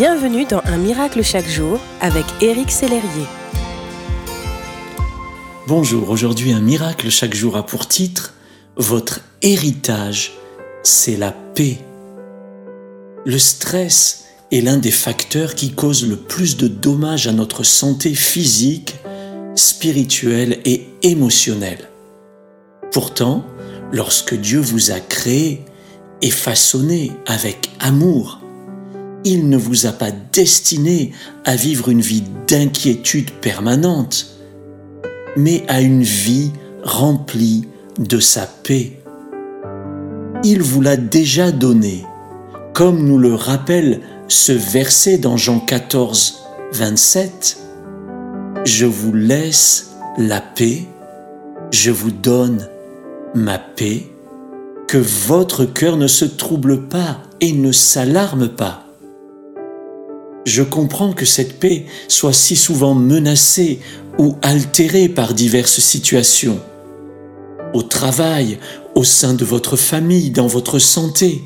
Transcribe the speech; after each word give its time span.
Bienvenue 0.00 0.46
dans 0.46 0.62
Un 0.64 0.78
miracle 0.78 1.22
chaque 1.22 1.46
jour 1.46 1.78
avec 2.00 2.24
Éric 2.40 2.70
Sellerier. 2.70 3.26
Bonjour, 5.66 6.08
aujourd'hui 6.08 6.52
Un 6.52 6.62
miracle 6.62 7.10
chaque 7.10 7.34
jour 7.34 7.54
a 7.58 7.66
pour 7.66 7.86
titre 7.86 8.32
Votre 8.76 9.20
héritage, 9.42 10.32
c'est 10.82 11.18
la 11.18 11.32
paix. 11.32 11.76
Le 13.26 13.38
stress 13.38 14.24
est 14.50 14.62
l'un 14.62 14.78
des 14.78 14.90
facteurs 14.90 15.54
qui 15.54 15.74
cause 15.74 16.08
le 16.08 16.16
plus 16.16 16.56
de 16.56 16.66
dommages 16.66 17.26
à 17.26 17.34
notre 17.34 17.62
santé 17.62 18.14
physique, 18.14 18.96
spirituelle 19.54 20.60
et 20.64 20.86
émotionnelle. 21.02 21.90
Pourtant, 22.90 23.44
lorsque 23.92 24.34
Dieu 24.34 24.60
vous 24.60 24.92
a 24.92 24.98
créé 24.98 25.62
et 26.22 26.30
façonné 26.30 27.12
avec 27.26 27.68
amour, 27.80 28.40
il 29.24 29.48
ne 29.48 29.56
vous 29.56 29.86
a 29.86 29.92
pas 29.92 30.10
destiné 30.32 31.12
à 31.44 31.56
vivre 31.56 31.88
une 31.88 32.00
vie 32.00 32.24
d'inquiétude 32.46 33.30
permanente, 33.30 34.26
mais 35.36 35.64
à 35.68 35.80
une 35.80 36.02
vie 36.02 36.52
remplie 36.82 37.66
de 37.98 38.18
sa 38.18 38.46
paix. 38.46 38.98
Il 40.42 40.62
vous 40.62 40.80
l'a 40.80 40.96
déjà 40.96 41.52
donné, 41.52 42.04
comme 42.72 43.06
nous 43.06 43.18
le 43.18 43.34
rappelle 43.34 44.00
ce 44.28 44.52
verset 44.52 45.18
dans 45.18 45.36
Jean 45.36 45.60
14, 45.60 46.42
27. 46.72 47.58
Je 48.64 48.86
vous 48.86 49.12
laisse 49.12 49.90
la 50.16 50.40
paix, 50.40 50.84
je 51.70 51.90
vous 51.90 52.10
donne 52.10 52.68
ma 53.34 53.58
paix, 53.58 54.06
que 54.88 54.98
votre 54.98 55.64
cœur 55.64 55.96
ne 55.96 56.06
se 56.06 56.24
trouble 56.24 56.88
pas 56.88 57.18
et 57.40 57.52
ne 57.52 57.72
s'alarme 57.72 58.48
pas. 58.48 58.89
Je 60.46 60.62
comprends 60.62 61.12
que 61.12 61.26
cette 61.26 61.58
paix 61.58 61.84
soit 62.08 62.32
si 62.32 62.56
souvent 62.56 62.94
menacée 62.94 63.80
ou 64.18 64.36
altérée 64.42 65.08
par 65.08 65.34
diverses 65.34 65.80
situations, 65.80 66.60
au 67.74 67.82
travail, 67.82 68.58
au 68.94 69.04
sein 69.04 69.34
de 69.34 69.44
votre 69.44 69.76
famille, 69.76 70.30
dans 70.30 70.46
votre 70.46 70.78
santé, 70.78 71.42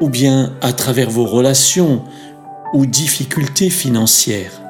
ou 0.00 0.08
bien 0.08 0.54
à 0.62 0.72
travers 0.72 1.10
vos 1.10 1.26
relations 1.26 2.02
ou 2.72 2.86
difficultés 2.86 3.70
financières. 3.70 4.60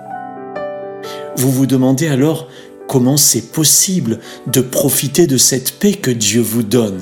Vous 1.36 1.50
vous 1.50 1.66
demandez 1.66 2.08
alors 2.08 2.48
comment 2.88 3.16
c'est 3.16 3.52
possible 3.52 4.18
de 4.48 4.60
profiter 4.60 5.26
de 5.28 5.36
cette 5.36 5.78
paix 5.78 5.92
que 5.92 6.10
Dieu 6.10 6.40
vous 6.40 6.64
donne, 6.64 7.00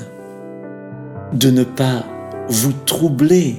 de 1.33 1.49
ne 1.49 1.63
pas 1.63 2.05
vous 2.47 2.73
troubler 2.85 3.55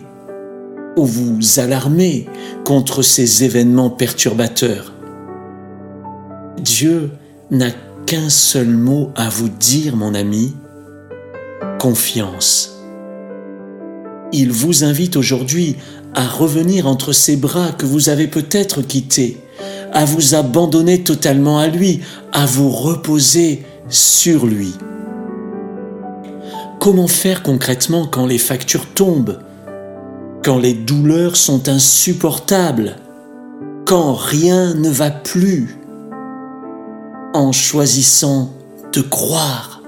ou 0.96 1.04
vous 1.04 1.60
alarmer 1.60 2.26
contre 2.64 3.02
ces 3.02 3.44
événements 3.44 3.90
perturbateurs. 3.90 4.92
Dieu 6.58 7.10
n'a 7.50 7.70
qu'un 8.06 8.28
seul 8.28 8.68
mot 8.68 9.10
à 9.16 9.28
vous 9.28 9.48
dire, 9.48 9.96
mon 9.96 10.14
ami, 10.14 10.54
confiance. 11.78 12.76
Il 14.32 14.52
vous 14.52 14.84
invite 14.84 15.16
aujourd'hui 15.16 15.76
à 16.14 16.26
revenir 16.26 16.86
entre 16.86 17.12
ses 17.12 17.36
bras 17.36 17.72
que 17.72 17.86
vous 17.86 18.08
avez 18.08 18.26
peut-être 18.26 18.82
quittés 18.82 19.38
à 19.92 20.04
vous 20.04 20.34
abandonner 20.34 21.02
totalement 21.02 21.58
à 21.58 21.66
lui, 21.66 22.00
à 22.32 22.46
vous 22.46 22.70
reposer 22.70 23.62
sur 23.88 24.46
lui. 24.46 24.74
Comment 26.78 27.08
faire 27.08 27.42
concrètement 27.42 28.06
quand 28.06 28.26
les 28.26 28.38
factures 28.38 28.86
tombent, 28.94 29.38
quand 30.42 30.58
les 30.58 30.74
douleurs 30.74 31.36
sont 31.36 31.68
insupportables, 31.68 32.96
quand 33.84 34.14
rien 34.14 34.74
ne 34.74 34.88
va 34.88 35.10
plus 35.10 35.76
En 37.34 37.52
choisissant 37.52 38.50
de 38.92 39.02
croire, 39.02 39.82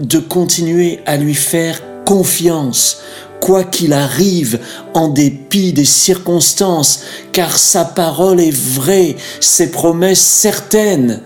de 0.00 0.18
continuer 0.18 1.00
à 1.06 1.16
lui 1.16 1.34
faire 1.34 1.80
confiance, 2.04 3.00
quoi 3.40 3.62
qu'il 3.62 3.92
arrive, 3.92 4.58
en 4.94 5.08
dépit 5.08 5.72
des 5.72 5.84
circonstances, 5.84 7.02
car 7.32 7.58
sa 7.58 7.84
parole 7.84 8.40
est 8.40 8.56
vraie, 8.56 9.16
ses 9.40 9.70
promesses 9.70 10.20
certaines. 10.20 11.20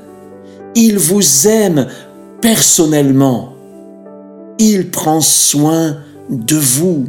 Il 0.74 0.98
vous 0.98 1.46
aime 1.46 1.86
personnellement. 2.42 3.54
Il 4.58 4.90
prend 4.90 5.20
soin 5.20 5.98
de 6.28 6.56
vous. 6.56 7.06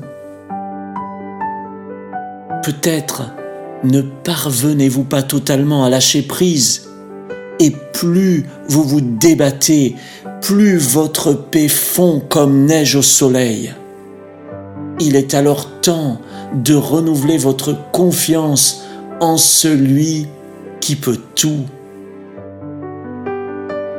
Peut-être 2.64 3.24
ne 3.84 4.02
parvenez-vous 4.02 5.06
pas 5.06 5.24
totalement 5.24 5.86
à 5.86 5.90
lâcher 5.90 6.22
prise, 6.22 6.90
et 7.60 7.72
plus 7.94 8.46
vous 8.68 8.84
vous 8.84 9.02
débattez, 9.02 9.96
plus 10.42 10.78
votre 10.78 11.34
paix 11.34 11.68
fond 11.68 12.22
comme 12.28 12.66
neige 12.66 12.96
au 12.96 13.02
soleil. 13.02 13.74
Il 15.00 15.16
est 15.16 15.34
alors 15.34 15.80
temps 15.82 16.20
de 16.54 16.76
renouveler 16.76 17.38
votre 17.38 17.76
confiance 17.92 18.84
en 19.22 19.38
celui 19.38 20.28
qui 20.82 20.96
peut 20.96 21.20
tout. 21.36 21.66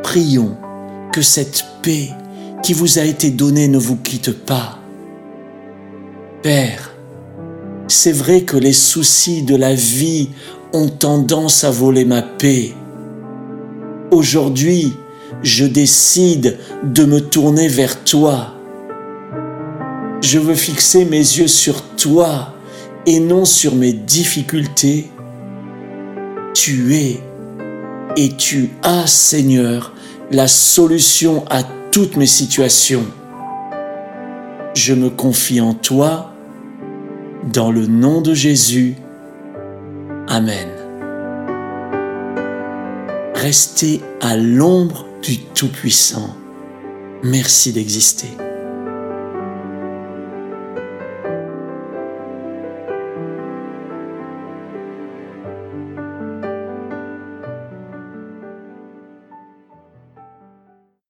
Prions 0.03 0.57
que 1.13 1.23
cette 1.23 1.65
paix 1.83 2.11
qui 2.63 2.73
vous 2.73 2.99
a 2.99 3.03
été 3.03 3.31
donnée 3.31 3.69
ne 3.69 3.79
vous 3.79 3.97
quitte 3.97 4.33
pas. 4.45 4.79
Père, 6.43 6.90
c'est 7.91 8.13
vrai 8.13 8.43
que 8.43 8.57
les 8.57 8.73
soucis 8.73 9.43
de 9.43 9.57
la 9.57 9.75
vie 9.75 10.31
ont 10.73 10.89
tendance 10.89 11.65
à 11.65 11.71
voler 11.71 12.05
ma 12.05 12.23
paix. 12.23 12.73
Aujourd'hui, 14.11 14.95
je 15.43 15.65
décide 15.65 16.59
de 16.83 17.05
me 17.05 17.21
tourner 17.21 17.69
vers 17.69 18.03
toi 18.05 18.55
je 20.23 20.39
veux 20.39 20.55
fixer 20.55 21.05
mes 21.05 21.19
yeux 21.19 21.49
sur 21.49 21.83
toi 21.97 22.55
et 23.07 23.21
non 23.21 23.45
sur 23.45 23.75
mes 23.75 23.93
difficultés. 23.93 25.11
Tu 26.55 26.95
es 26.95 27.21
et 28.17 28.29
tu 28.37 28.71
as, 28.83 29.07
Seigneur, 29.07 29.93
la 30.31 30.47
solution 30.47 31.45
à 31.49 31.63
toutes 31.91 32.17
mes 32.17 32.27
situations. 32.27 33.07
Je 34.75 34.95
me 34.95 35.11
confie 35.11 35.61
en 35.61 35.75
toi, 35.75 36.30
dans 37.45 37.71
le 37.71 37.87
nom 37.87 38.21
de 38.21 38.35
Jésus. 38.35 38.95
Amen. 40.29 40.69
Restez 43.35 44.01
à 44.21 44.37
l'ombre 44.37 45.07
du 45.23 45.39
Tout-Puissant. 45.39 46.37
Merci 47.23 47.73
d'exister. 47.73 48.29